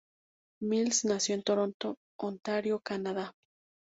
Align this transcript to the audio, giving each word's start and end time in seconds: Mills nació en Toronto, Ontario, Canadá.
Mills 0.63 1.05
nació 1.05 1.35
en 1.35 1.43
Toronto, 1.43 1.95
Ontario, 2.19 2.79
Canadá. 2.79 3.35